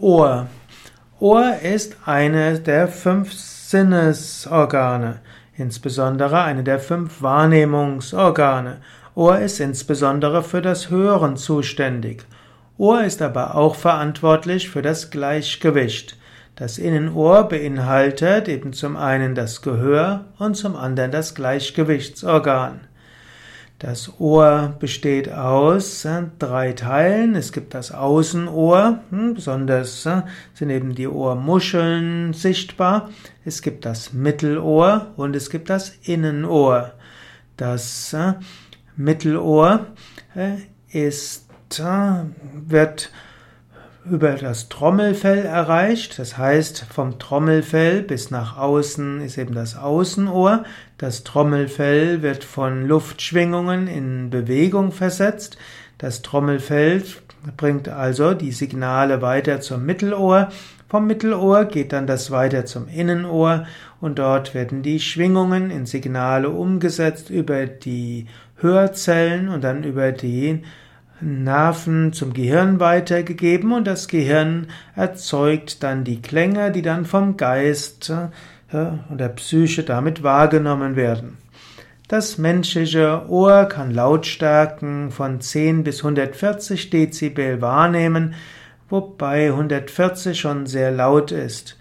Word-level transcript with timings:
Ohr. 0.00 0.48
Ohr 1.20 1.54
ist 1.62 1.96
eine 2.04 2.60
der 2.60 2.86
fünf 2.86 3.32
Sinnesorgane, 3.32 5.20
insbesondere 5.56 6.42
eine 6.42 6.62
der 6.62 6.80
fünf 6.80 7.22
Wahrnehmungsorgane. 7.22 8.82
Ohr 9.14 9.38
ist 9.38 9.58
insbesondere 9.58 10.42
für 10.42 10.60
das 10.60 10.90
Hören 10.90 11.38
zuständig. 11.38 12.24
Ohr 12.76 13.04
ist 13.04 13.22
aber 13.22 13.54
auch 13.54 13.74
verantwortlich 13.74 14.68
für 14.68 14.82
das 14.82 15.10
Gleichgewicht. 15.10 16.18
Das 16.56 16.76
Innenohr 16.76 17.48
beinhaltet 17.48 18.48
eben 18.48 18.74
zum 18.74 18.98
einen 18.98 19.34
das 19.34 19.62
Gehör 19.62 20.26
und 20.38 20.58
zum 20.58 20.76
anderen 20.76 21.10
das 21.10 21.34
Gleichgewichtsorgan. 21.34 22.80
Das 23.78 24.18
Ohr 24.18 24.74
besteht 24.78 25.30
aus 25.30 26.06
äh, 26.06 26.22
drei 26.38 26.72
Teilen. 26.72 27.34
Es 27.34 27.52
gibt 27.52 27.74
das 27.74 27.92
Außenohr, 27.92 29.00
hm, 29.10 29.34
besonders 29.34 30.06
äh, 30.06 30.22
sind 30.54 30.70
eben 30.70 30.94
die 30.94 31.06
Ohrmuscheln 31.06 32.32
sichtbar. 32.32 33.10
Es 33.44 33.60
gibt 33.60 33.84
das 33.84 34.14
Mittelohr 34.14 35.12
und 35.16 35.36
es 35.36 35.50
gibt 35.50 35.68
das 35.68 35.90
Innenohr. 36.04 36.94
Das 37.58 38.14
äh, 38.14 38.34
Mittelohr 38.96 39.86
ist, 40.88 41.46
wird 42.66 43.10
über 44.10 44.32
das 44.32 44.68
Trommelfell 44.68 45.44
erreicht. 45.44 46.18
Das 46.18 46.38
heißt, 46.38 46.86
vom 46.90 47.18
Trommelfell 47.18 48.02
bis 48.02 48.30
nach 48.30 48.56
außen 48.56 49.20
ist 49.20 49.38
eben 49.38 49.54
das 49.54 49.76
Außenohr. 49.76 50.64
Das 50.98 51.24
Trommelfell 51.24 52.22
wird 52.22 52.44
von 52.44 52.86
Luftschwingungen 52.86 53.88
in 53.88 54.30
Bewegung 54.30 54.92
versetzt. 54.92 55.58
Das 55.98 56.22
Trommelfell 56.22 57.02
bringt 57.56 57.88
also 57.88 58.34
die 58.34 58.52
Signale 58.52 59.22
weiter 59.22 59.60
zum 59.60 59.84
Mittelohr. 59.84 60.48
Vom 60.88 61.06
Mittelohr 61.06 61.64
geht 61.64 61.92
dann 61.92 62.06
das 62.06 62.30
weiter 62.30 62.64
zum 62.64 62.88
Innenohr 62.88 63.66
und 64.00 64.18
dort 64.18 64.54
werden 64.54 64.82
die 64.82 65.00
Schwingungen 65.00 65.70
in 65.70 65.86
Signale 65.86 66.50
umgesetzt 66.50 67.28
über 67.30 67.66
die 67.66 68.26
Hörzellen 68.56 69.48
und 69.48 69.64
dann 69.64 69.82
über 69.84 70.12
die 70.12 70.62
Nerven 71.20 72.12
zum 72.12 72.32
Gehirn 72.32 72.78
weitergegeben 72.78 73.72
und 73.72 73.86
das 73.86 74.08
Gehirn 74.08 74.68
erzeugt 74.94 75.82
dann 75.82 76.04
die 76.04 76.20
Klänge, 76.20 76.70
die 76.70 76.82
dann 76.82 77.04
vom 77.04 77.36
Geist 77.36 78.10
äh, 78.10 78.86
und 79.08 79.18
der 79.18 79.28
Psyche 79.30 79.82
damit 79.82 80.22
wahrgenommen 80.22 80.96
werden. 80.96 81.38
Das 82.08 82.38
menschliche 82.38 83.28
Ohr 83.28 83.64
kann 83.64 83.90
Lautstärken 83.90 85.10
von 85.10 85.40
10 85.40 85.82
bis 85.82 86.04
140 86.04 86.90
Dezibel 86.90 87.60
wahrnehmen, 87.60 88.34
wobei 88.88 89.46
140 89.46 90.38
schon 90.38 90.66
sehr 90.66 90.92
laut 90.92 91.32
ist. 91.32 91.76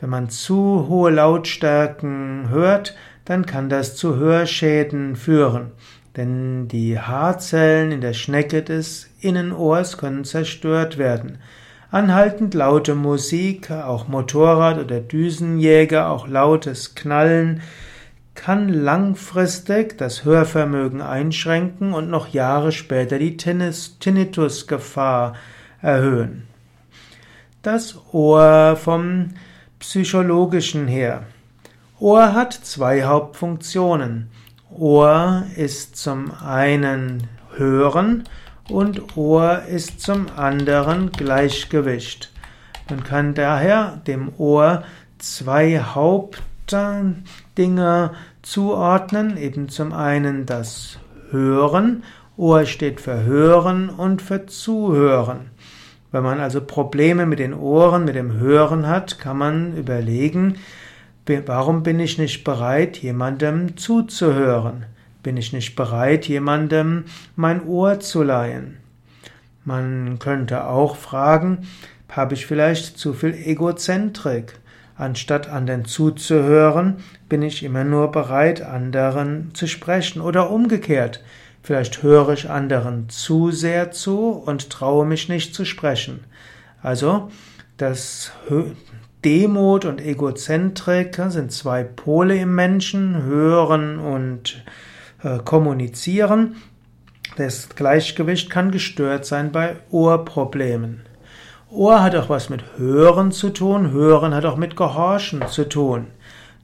Wenn 0.00 0.10
man 0.10 0.30
zu 0.30 0.86
hohe 0.88 1.10
Lautstärken 1.10 2.48
hört, 2.48 2.96
dann 3.24 3.46
kann 3.46 3.68
das 3.68 3.94
zu 3.94 4.16
Hörschäden 4.16 5.14
führen. 5.14 5.72
Denn 6.18 6.66
die 6.66 6.98
Haarzellen 6.98 7.92
in 7.92 8.00
der 8.00 8.12
Schnecke 8.12 8.64
des 8.64 9.08
Innenohrs 9.20 9.98
können 9.98 10.24
zerstört 10.24 10.98
werden. 10.98 11.38
Anhaltend 11.92 12.54
laute 12.54 12.96
Musik, 12.96 13.70
auch 13.70 14.08
Motorrad 14.08 14.78
oder 14.78 14.98
Düsenjäger, 14.98 16.10
auch 16.10 16.26
lautes 16.26 16.96
Knallen 16.96 17.62
kann 18.34 18.68
langfristig 18.68 19.96
das 19.96 20.24
Hörvermögen 20.24 21.02
einschränken 21.02 21.94
und 21.94 22.10
noch 22.10 22.28
Jahre 22.28 22.72
später 22.72 23.20
die 23.20 23.36
Tinnitusgefahr 23.36 25.36
erhöhen. 25.80 26.48
Das 27.62 27.96
Ohr 28.12 28.74
vom 28.74 29.34
psychologischen 29.78 30.88
her. 30.88 31.26
Ohr 32.00 32.32
hat 32.32 32.52
zwei 32.52 33.04
Hauptfunktionen. 33.04 34.30
Ohr 34.70 35.44
ist 35.56 35.96
zum 35.96 36.30
einen 36.44 37.26
Hören 37.56 38.24
und 38.68 39.16
Ohr 39.16 39.62
ist 39.62 40.00
zum 40.00 40.26
anderen 40.36 41.10
Gleichgewicht. 41.10 42.30
Man 42.90 43.02
kann 43.02 43.32
daher 43.34 44.00
dem 44.06 44.30
Ohr 44.36 44.84
zwei 45.18 45.80
Hauptdinge 45.80 47.14
zuordnen, 48.42 49.36
eben 49.38 49.68
zum 49.70 49.92
einen 49.92 50.44
das 50.44 50.98
Hören, 51.30 52.02
Ohr 52.36 52.66
steht 52.66 53.00
für 53.00 53.24
Hören 53.24 53.90
und 53.90 54.22
für 54.22 54.46
Zuhören. 54.46 55.50
Wenn 56.12 56.22
man 56.22 56.40
also 56.40 56.60
Probleme 56.60 57.26
mit 57.26 57.40
den 57.40 57.52
Ohren, 57.52 58.04
mit 58.04 58.14
dem 58.14 58.34
Hören 58.34 58.86
hat, 58.86 59.18
kann 59.18 59.38
man 59.38 59.76
überlegen, 59.76 60.56
Warum 61.28 61.82
bin 61.82 62.00
ich 62.00 62.16
nicht 62.16 62.42
bereit, 62.42 62.96
jemandem 62.98 63.76
zuzuhören? 63.76 64.86
Bin 65.22 65.36
ich 65.36 65.52
nicht 65.52 65.76
bereit, 65.76 66.26
jemandem 66.26 67.04
mein 67.36 67.66
Ohr 67.66 68.00
zu 68.00 68.22
leihen? 68.22 68.78
Man 69.62 70.18
könnte 70.18 70.64
auch 70.64 70.96
fragen, 70.96 71.66
habe 72.08 72.32
ich 72.32 72.46
vielleicht 72.46 72.96
zu 72.96 73.12
viel 73.12 73.34
Egozentrik? 73.34 74.54
Anstatt 74.96 75.50
anderen 75.50 75.84
zuzuhören, 75.84 76.96
bin 77.28 77.42
ich 77.42 77.62
immer 77.62 77.84
nur 77.84 78.10
bereit, 78.10 78.62
anderen 78.62 79.50
zu 79.52 79.66
sprechen 79.66 80.22
oder 80.22 80.50
umgekehrt. 80.50 81.22
Vielleicht 81.62 82.02
höre 82.02 82.30
ich 82.30 82.48
anderen 82.48 83.10
zu 83.10 83.50
sehr 83.50 83.90
zu 83.90 84.30
und 84.30 84.70
traue 84.70 85.04
mich 85.04 85.28
nicht 85.28 85.54
zu 85.54 85.66
sprechen. 85.66 86.24
Also, 86.82 87.30
das 87.76 88.32
Demut 89.24 89.84
und 89.84 90.00
Egozentrik 90.00 91.20
sind 91.28 91.50
zwei 91.50 91.82
Pole 91.82 92.36
im 92.36 92.54
Menschen, 92.54 93.22
hören 93.24 93.98
und 93.98 94.64
äh, 95.22 95.38
kommunizieren. 95.38 96.56
Das 97.36 97.70
Gleichgewicht 97.70 98.48
kann 98.48 98.70
gestört 98.70 99.24
sein 99.26 99.50
bei 99.50 99.76
Ohrproblemen. 99.90 101.02
Ohr 101.70 102.02
hat 102.02 102.14
auch 102.16 102.28
was 102.28 102.48
mit 102.48 102.62
Hören 102.78 103.32
zu 103.32 103.50
tun, 103.50 103.90
Hören 103.90 104.34
hat 104.34 104.44
auch 104.44 104.56
mit 104.56 104.76
Gehorchen 104.76 105.46
zu 105.48 105.68
tun. 105.68 106.06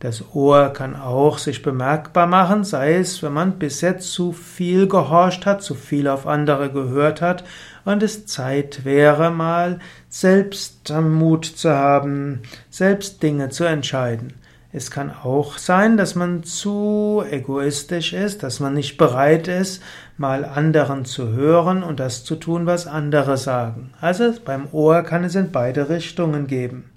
Das 0.01 0.35
Ohr 0.35 0.71
kann 0.73 0.97
auch 0.97 1.39
sich 1.39 1.63
bemerkbar 1.63 2.27
machen, 2.27 2.65
sei 2.65 2.97
es, 2.97 3.23
wenn 3.23 3.33
man 3.33 3.59
bisher 3.59 3.99
zu 3.99 4.33
viel 4.33 4.87
gehorcht 4.87 5.47
hat, 5.47 5.63
zu 5.63 5.75
viel 5.75 6.09
auf 6.09 6.27
andere 6.27 6.71
gehört 6.71 7.23
hat 7.23 7.45
und 7.85 8.03
es 8.03 8.27
Zeit 8.27 8.85
wäre, 8.85 9.31
mal 9.31 9.79
selbst 10.09 10.91
Mut 10.91 11.47
zu 11.47 11.71
haben, 11.71 12.43
selbst 12.71 13.23
Dinge 13.23 13.49
zu 13.49 13.65
entscheiden. 13.65 14.35
Es 14.77 14.91
kann 14.91 15.13
auch 15.23 15.57
sein, 15.57 15.97
dass 15.97 16.17
man 16.17 16.43
zu 16.43 17.23
egoistisch 17.31 18.13
ist, 18.13 18.43
dass 18.43 18.59
man 18.59 18.75
nicht 18.75 18.97
bereit 18.97 19.47
ist, 19.47 19.81
mal 20.17 20.45
anderen 20.45 21.05
zu 21.05 21.29
hören 21.29 21.85
und 21.85 22.01
das 22.01 22.25
zu 22.25 22.35
tun, 22.35 22.67
was 22.67 22.89
andere 22.89 23.37
sagen. 23.37 23.93
Also 24.01 24.35
beim 24.45 24.67
Ohr 24.73 25.03
kann 25.03 25.23
es 25.23 25.37
in 25.37 25.53
beide 25.53 25.89
Richtungen 25.89 26.49
geben. 26.49 26.91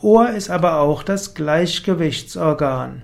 Ohr 0.00 0.30
ist 0.30 0.50
aber 0.50 0.80
auch 0.80 1.02
das 1.02 1.34
Gleichgewichtsorgan. 1.34 3.02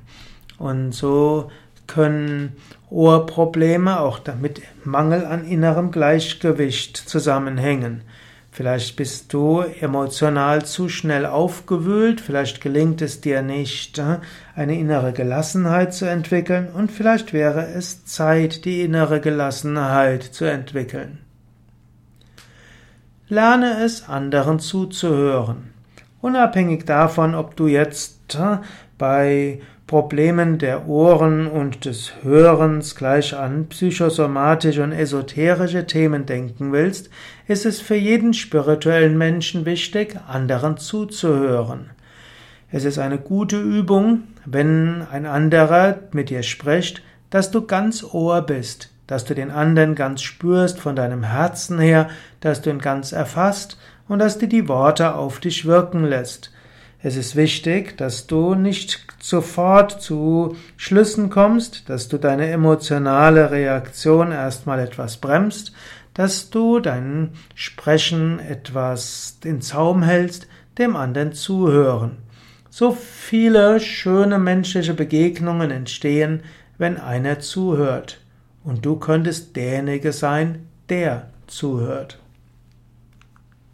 Und 0.59 0.93
so 0.93 1.51
können 1.87 2.57
Ohrprobleme 2.91 4.01
auch 4.01 4.19
damit 4.19 4.63
Mangel 4.85 5.27
an 5.27 5.45
innerem 5.45 5.91
Gleichgewicht 5.91 6.97
zusammenhängen. 6.97 8.03
Vielleicht 8.53 8.95
bist 8.95 9.33
du 9.33 9.63
emotional 9.81 10.65
zu 10.65 10.89
schnell 10.89 11.27
aufgewühlt, 11.27 12.21
vielleicht 12.21 12.61
gelingt 12.61 13.03
es 13.03 13.21
dir 13.21 13.43
nicht, 13.43 13.99
äh, 13.99 14.21
eine 14.55 14.79
innere 14.79 15.13
Gelassenheit 15.13 15.93
zu 15.93 16.09
entwickeln 16.09 16.69
und 16.73 16.93
vielleicht 16.93 17.33
wäre 17.33 17.67
es 17.67 18.05
Zeit, 18.05 18.65
die 18.65 18.83
innere 18.83 19.21
Gelassenheit 19.21 20.23
zu 20.23 20.45
entwickeln. 20.45 21.19
Lerne 23.29 23.83
es, 23.83 24.09
anderen 24.09 24.61
zuzuhören. 24.61 25.74
Unabhängig 26.25 26.87
davon, 26.87 27.35
ob 27.35 27.55
du 27.55 27.67
jetzt 27.67 28.35
äh, 28.37 28.57
bei 28.97 29.61
Problemen 29.87 30.57
der 30.57 30.89
Ohren 30.89 31.47
und 31.47 31.85
des 31.85 32.15
Hörens 32.23 32.97
gleich 32.97 33.37
an 33.37 33.67
psychosomatische 33.67 34.83
und 34.83 34.93
esoterische 34.93 35.87
Themen 35.87 36.25
denken 36.25 36.73
willst, 36.73 37.11
ist 37.47 37.67
es 37.67 37.83
für 37.83 37.97
jeden 37.97 38.33
spirituellen 38.33 39.19
Menschen 39.19 39.67
wichtig, 39.67 40.17
anderen 40.27 40.79
zuzuhören. 40.79 41.91
Es 42.73 42.87
ist 42.87 42.99
eine 42.99 43.19
gute 43.19 43.61
Übung, 43.61 44.23
wenn 44.47 45.07
ein 45.13 45.27
anderer 45.27 45.99
mit 46.13 46.31
dir 46.31 46.43
spricht, 46.43 47.03
dass 47.29 47.51
du 47.51 47.67
ganz 47.67 48.03
Ohr 48.03 48.41
bist, 48.41 48.91
dass 49.07 49.27
du 49.27 49.35
den 49.35 49.51
anderen 49.51 49.95
ganz 49.95 50.23
spürst 50.23 50.81
von 50.81 50.97
deinem 50.97 51.25
Herzen 51.25 51.79
her, 51.79 52.09
dass 52.41 52.63
du 52.63 52.71
ihn 52.71 52.79
ganz 52.79 53.13
erfasst 53.13 53.77
und 54.09 54.19
dass 54.19 54.39
du 54.39 54.47
die 54.47 54.69
Worte 54.69 55.15
auf 55.15 55.41
dich 55.41 55.65
wirken 55.67 56.05
lässt. 56.05 56.51
Es 57.03 57.17
ist 57.17 57.37
wichtig, 57.37 57.99
dass 57.99 58.27
du 58.27 58.55
nicht 58.55 59.07
sofort 59.21 60.01
zu 60.01 60.57
Schlüssen 60.79 61.29
kommst, 61.29 61.89
dass 61.91 62.09
du 62.09 62.17
deine 62.17 62.49
emotionale 62.49 63.51
Reaktion 63.51 64.33
erstmal 64.33 64.79
etwas 64.79 65.19
bremst, 65.19 65.73
dass 66.15 66.49
du 66.49 66.81
dein 66.81 67.33
Sprechen 67.55 68.39
etwas 68.39 69.39
in 69.45 69.61
Zaum 69.61 70.03
hältst, 70.03 70.47
dem 70.79 70.97
anderen 70.97 71.33
zuhören. 71.33 72.19
So 72.71 72.93
viele 72.93 73.81
schöne 73.81 74.39
menschliche 74.39 74.95
Begegnungen 74.95 75.71
entstehen, 75.71 76.43
wenn 76.79 76.97
einer 76.97 77.39
zuhört. 77.41 78.21
Und 78.65 78.87
du 78.87 78.97
könntest 78.97 79.57
derjenige 79.57 80.13
sein, 80.13 80.67
der 80.89 81.29
zuhört. 81.47 82.19